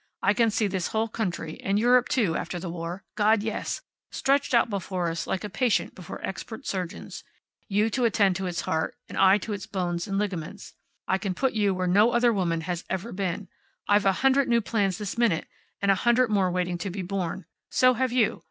[0.23, 3.81] I can see this whole country and Europe, too, after the war God, yes!
[4.09, 7.23] stretched out before us like a patient before expert surgeons.
[7.67, 10.73] You to attend to its heart, and I to its bones and ligaments.
[11.07, 13.47] I can put you where no other woman has ever been.
[13.87, 15.45] I've a hundred new plans this minute,
[15.83, 17.45] and a hundred more waiting to be born.
[17.69, 18.39] So have you.